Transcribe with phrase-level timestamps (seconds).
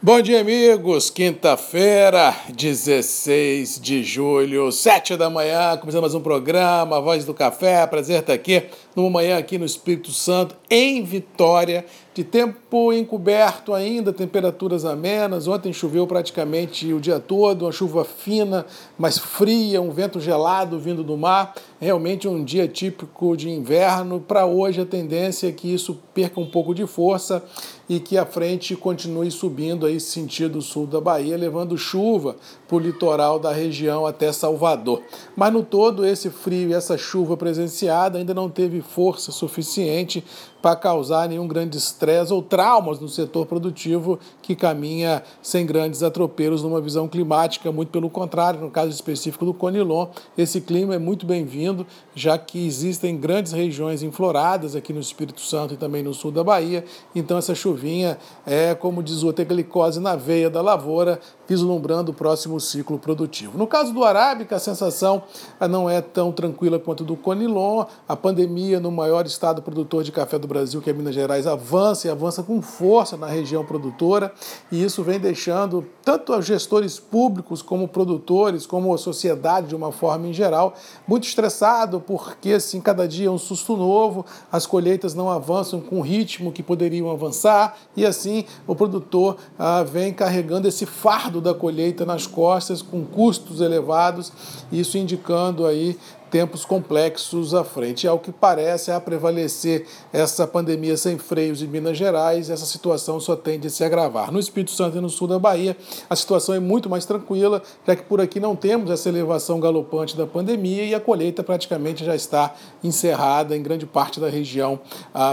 [0.00, 1.10] Bom dia, amigos.
[1.10, 7.84] Quinta-feira, 16 de julho, 7 da manhã, começando mais um programa, Voz do Café.
[7.84, 8.62] Prazer estar aqui
[8.98, 15.46] numa manhã aqui no Espírito Santo, em Vitória, de tempo encoberto ainda, temperaturas amenas.
[15.46, 18.66] Ontem choveu praticamente o dia todo, uma chuva fina,
[18.98, 21.54] mas fria, um vento gelado vindo do mar.
[21.80, 24.18] Realmente um dia típico de inverno.
[24.18, 27.40] Para hoje, a tendência é que isso perca um pouco de força
[27.88, 32.34] e que a frente continue subindo aí sentido sul da Bahia, levando chuva
[32.66, 35.02] para o litoral da região até Salvador.
[35.36, 40.24] Mas no todo, esse frio e essa chuva presenciada ainda não teve força suficiente
[40.60, 46.62] para causar nenhum grande estresse ou traumas no setor produtivo que caminha sem grandes atropelos
[46.62, 51.26] numa visão climática, muito pelo contrário, no caso específico do Conilon, esse clima é muito
[51.26, 56.32] bem-vindo, já que existem grandes regiões infloradas aqui no Espírito Santo e também no sul
[56.32, 56.84] da Bahia,
[57.14, 62.14] então essa chuvinha é, como diz o ter glicose na veia da lavoura, vislumbrando o
[62.14, 63.56] próximo ciclo produtivo.
[63.56, 65.22] No caso do Arábica, a sensação
[65.68, 70.38] não é tão tranquila quanto do Conilon, a pandemia no maior estado produtor de café
[70.38, 74.32] do Brasil, que é Minas Gerais, avança e avança com força na região produtora,
[74.70, 79.92] e isso vem deixando tanto os gestores públicos como produtores, como a sociedade de uma
[79.92, 80.74] forma em geral,
[81.06, 85.98] muito estressado, porque assim, cada dia é um susto novo, as colheitas não avançam com
[85.98, 91.54] o ritmo que poderiam avançar, e assim o produtor ah, vem carregando esse fardo da
[91.54, 94.32] colheita nas costas, com custos elevados,
[94.72, 95.98] isso indicando aí
[96.30, 98.06] tempos complexos à frente.
[98.06, 103.34] Ao que parece, a prevalecer essa pandemia sem freios em Minas Gerais, essa situação só
[103.34, 104.30] tende a se agravar.
[104.30, 105.76] No Espírito Santo e no sul da Bahia,
[106.08, 110.16] a situação é muito mais tranquila, já que por aqui não temos essa elevação galopante
[110.16, 114.78] da pandemia e a colheita praticamente já está encerrada em grande parte da região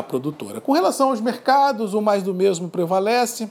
[0.08, 0.62] produtora.
[0.62, 3.50] Com relação aos mercados, o mais do mesmo prevalece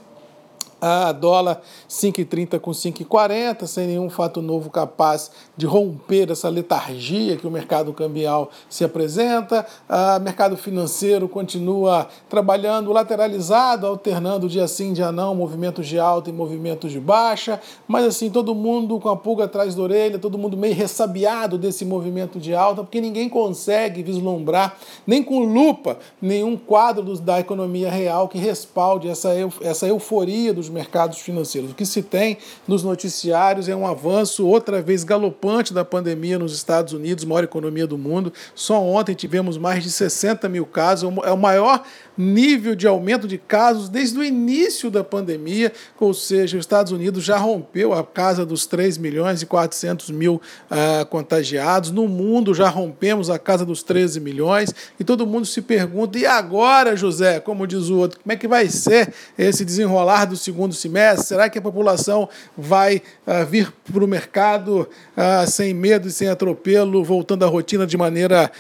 [0.87, 7.47] a dólar 5,30 com 5,40, sem nenhum fato novo capaz de romper essa letargia que
[7.47, 9.67] o mercado cambial se apresenta.
[9.89, 16.33] O mercado financeiro continua trabalhando lateralizado, alternando dia sim, dia não, movimentos de alta e
[16.35, 20.55] movimentos de baixa, mas assim, todo mundo com a pulga atrás da orelha, todo mundo
[20.55, 24.77] meio ressabiado desse movimento de alta, porque ninguém consegue vislumbrar,
[25.07, 29.31] nem com lupa, nenhum quadro da economia real que respalde essa,
[29.63, 31.71] essa euforia dos mercados financeiros.
[31.71, 32.37] O que se tem
[32.69, 37.87] nos noticiários é um avanço outra vez galopante da pandemia nos Estados Unidos, maior economia
[37.87, 38.33] do mundo.
[38.55, 41.83] Só ontem tivemos mais de 60 mil casos, é o maior
[42.17, 47.25] nível de aumento de casos desde o início da pandemia, ou seja, os Estados Unidos
[47.25, 52.69] já rompeu a casa dos 3 milhões e 400 mil uh, contagiados, no mundo já
[52.69, 57.67] rompemos a casa dos 13 milhões, e todo mundo se pergunta, e agora, José, como
[57.67, 61.27] diz o outro, como é que vai ser esse desenrolar do segundo semestre?
[61.27, 66.29] Será que a população vai uh, vir para o mercado uh, sem medo e sem
[66.29, 68.51] atropelo, voltando à rotina de maneira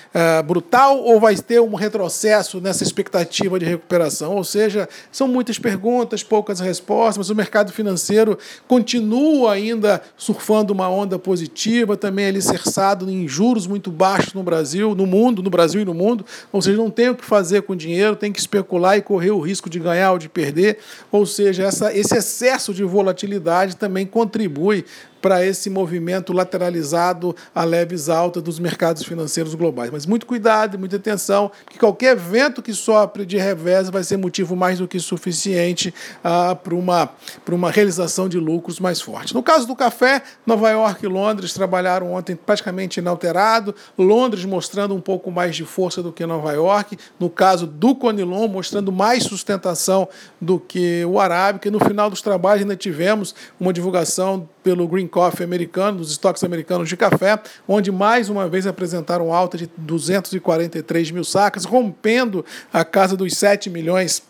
[0.46, 4.34] brutal, ou vai ter um retrocesso nessa expectativa de recuperação.
[4.34, 10.88] Ou seja, são muitas perguntas, poucas respostas, mas o mercado financeiro continua ainda surfando uma
[10.88, 15.84] onda positiva, também alicerçado em juros muito baixos no Brasil, no mundo, no Brasil e
[15.84, 16.24] no mundo.
[16.52, 19.40] Ou seja, não tem o que fazer com dinheiro, tem que especular e correr o
[19.40, 20.78] risco de ganhar ou de perder.
[21.10, 24.84] Ou seja, essa, esse excesso de volatilidade também contribui
[25.24, 29.90] para esse movimento lateralizado a leves altas dos mercados financeiros globais.
[29.90, 34.54] Mas muito cuidado, muita atenção, que qualquer vento que sopre de revés vai ser motivo
[34.54, 37.08] mais do que suficiente ah, para uma,
[37.50, 39.32] uma realização de lucros mais forte.
[39.32, 45.00] No caso do café, Nova York e Londres trabalharam ontem praticamente inalterado, Londres mostrando um
[45.00, 50.06] pouco mais de força do que Nova York, no caso do Conilon mostrando mais sustentação
[50.38, 55.06] do que o Arábica, e no final dos trabalhos ainda tivemos uma divulgação pelo Green
[55.14, 57.38] Coffee americano, dos estoques americanos de café,
[57.68, 63.70] onde mais uma vez apresentaram alta de 243 mil sacas, rompendo a casa dos 7
[63.70, 64.24] milhões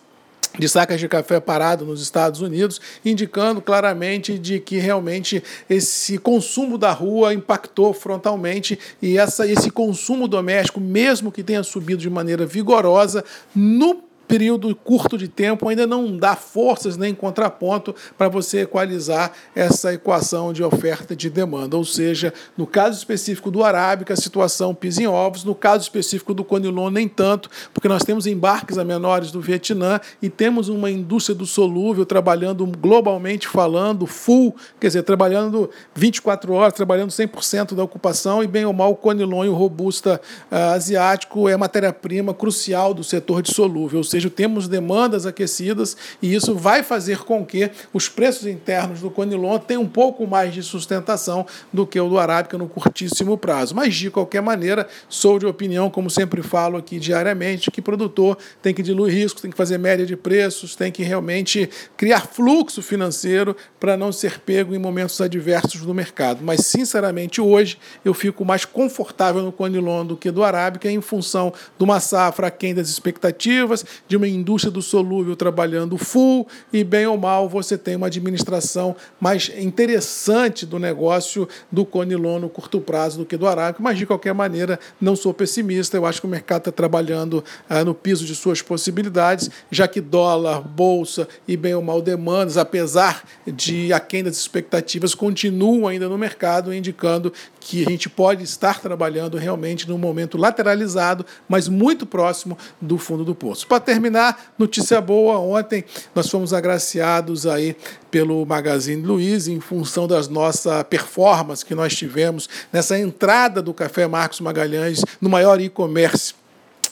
[0.58, 6.76] de sacas de café parado nos Estados Unidos, indicando claramente de que realmente esse consumo
[6.76, 12.44] da rua impactou frontalmente e essa, esse consumo doméstico, mesmo que tenha subido de maneira
[12.44, 13.24] vigorosa,
[13.56, 19.92] no período curto de tempo ainda não dá forças nem contraponto para você equalizar essa
[19.92, 21.76] equação de oferta e de demanda.
[21.76, 26.34] Ou seja, no caso específico do Arábica, a situação pisa em ovos, no caso específico
[26.34, 30.90] do Conilon, nem tanto, porque nós temos embarques a menores do Vietnã e temos uma
[30.90, 37.84] indústria do solúvel trabalhando globalmente falando, full, quer dizer, trabalhando 24 horas, trabalhando 100% da
[37.84, 42.94] ocupação e bem ou mal o Conilon e o Robusta uh, asiático é matéria-prima crucial
[42.94, 48.08] do setor de solúvel seja, temos demandas aquecidas e isso vai fazer com que os
[48.08, 52.56] preços internos do Conilon tenham um pouco mais de sustentação do que o do Arábica
[52.56, 53.74] no curtíssimo prazo.
[53.74, 58.72] Mas, de qualquer maneira, sou de opinião, como sempre falo aqui diariamente, que produtor tem
[58.72, 63.56] que diluir riscos, tem que fazer média de preços, tem que realmente criar fluxo financeiro
[63.80, 66.40] para não ser pego em momentos adversos do mercado.
[66.42, 71.52] Mas, sinceramente, hoje eu fico mais confortável no Conilon do que do Arábica em função
[71.76, 77.06] de uma safra aquém das expectativas, de uma indústria do solúvel trabalhando full e, bem
[77.06, 83.18] ou mal, você tem uma administração mais interessante do negócio do Conilon no curto prazo
[83.18, 83.82] do que do Arábica.
[83.82, 85.96] Mas, de qualquer maneira, não sou pessimista.
[85.96, 90.00] Eu acho que o mercado está trabalhando ah, no piso de suas possibilidades, já que
[90.00, 96.18] dólar, bolsa e, bem ou mal, demandas, apesar de aquém das expectativas, continuam ainda no
[96.18, 102.58] mercado, indicando que a gente pode estar trabalhando realmente num momento lateralizado, mas muito próximo
[102.80, 103.66] do fundo do poço.
[103.66, 107.76] Para terminar, notícia boa, ontem nós fomos agraciados aí
[108.10, 114.08] pelo Magazine Luiza em função das nossa performance que nós tivemos nessa entrada do Café
[114.08, 116.34] Marcos Magalhães no maior e-commerce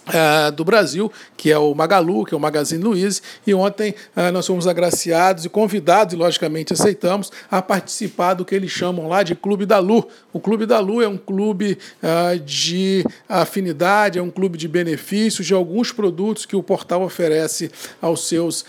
[0.02, 4.32] Uh, do Brasil, que é o Magalu, que é o Magazine Luiza, e ontem uh,
[4.32, 9.22] nós fomos agraciados e convidados, e logicamente aceitamos, a participar do que eles chamam lá
[9.22, 10.08] de Clube da Lu.
[10.32, 15.46] O Clube da Lu é um clube uh, de afinidade, é um clube de benefícios
[15.46, 17.70] de alguns produtos que o portal oferece
[18.00, 18.64] aos seus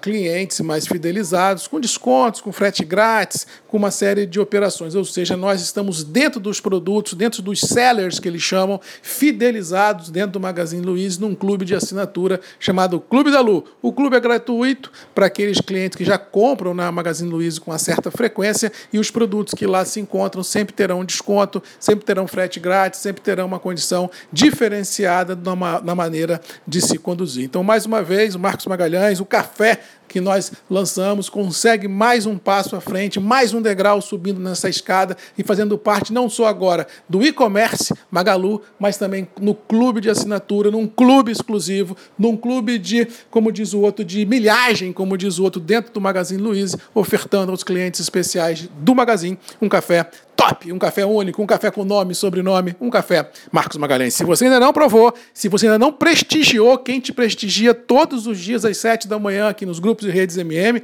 [0.00, 4.96] clientes mais fidelizados, com descontos, com frete grátis, com uma série de operações.
[4.96, 10.32] Ou seja, nós estamos dentro dos produtos, dentro dos sellers que eles chamam, fidelizados dentro
[10.32, 13.64] do Magazine Magazine Luiza num clube de assinatura chamado Clube da Lu.
[13.82, 17.78] O clube é gratuito para aqueles clientes que já compram na Magazine Luiza com uma
[17.78, 22.58] certa frequência e os produtos que lá se encontram sempre terão desconto, sempre terão frete
[22.58, 25.38] grátis, sempre terão uma condição diferenciada
[25.84, 27.44] na maneira de se conduzir.
[27.44, 29.80] Então, mais uma vez, o Marcos Magalhães, o café
[30.12, 35.16] que nós lançamos consegue mais um passo à frente, mais um degrau subindo nessa escada
[35.38, 40.70] e fazendo parte não só agora do e-commerce Magalu, mas também no clube de assinatura,
[40.70, 45.44] num clube exclusivo, num clube de, como diz o outro, de milhagem, como diz o
[45.44, 50.10] outro, dentro do Magazine Luiza, ofertando aos clientes especiais do Magazine um café
[50.42, 54.14] top, um café único, um café com nome, sobrenome, um café Marcos Magalhães.
[54.14, 58.38] Se você ainda não provou, se você ainda não prestigiou, quem te prestigia todos os
[58.38, 60.82] dias às sete da manhã aqui nos grupos e redes MM,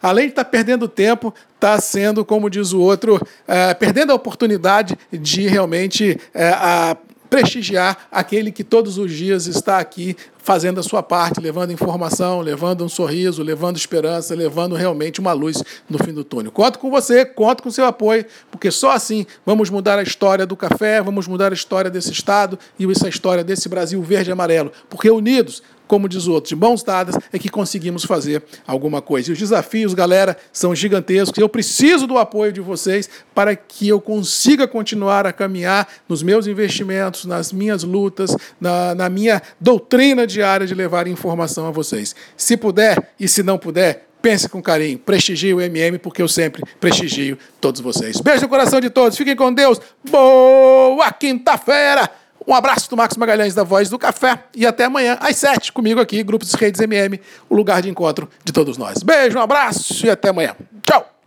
[0.00, 4.14] além de estar tá perdendo tempo, está sendo, como diz o outro, é, perdendo a
[4.14, 6.96] oportunidade de realmente é, a
[7.30, 12.84] prestigiar aquele que todos os dias está aqui fazendo a sua parte, levando informação, levando
[12.84, 16.50] um sorriso, levando esperança, levando realmente uma luz no fim do túnel.
[16.50, 20.56] Conto com você, conto com seu apoio, porque só assim vamos mudar a história do
[20.56, 24.72] café, vamos mudar a história desse estado e essa história desse Brasil verde e amarelo,
[24.88, 29.28] porque unidos como diz o outro, de mãos dadas é que conseguimos fazer alguma coisa.
[29.28, 31.36] E os desafios, galera, são gigantescos.
[31.36, 36.46] Eu preciso do apoio de vocês para que eu consiga continuar a caminhar nos meus
[36.46, 42.14] investimentos, nas minhas lutas, na, na minha doutrina diária de levar informação a vocês.
[42.36, 46.62] Se puder e se não puder, pense com carinho, prestigie o MM, porque eu sempre
[46.78, 48.20] prestigio todos vocês.
[48.20, 49.80] Beijo no coração de todos, fiquem com Deus.
[50.08, 52.19] Boa quinta-feira!
[52.46, 56.00] Um abraço do Marcos Magalhães da Voz do Café e até amanhã às sete comigo
[56.00, 59.02] aqui, Grupos Redes MM, o lugar de encontro de todos nós.
[59.02, 60.56] Beijo, um abraço e até amanhã.
[60.82, 61.19] Tchau!